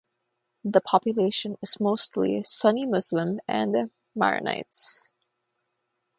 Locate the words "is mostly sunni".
1.61-2.87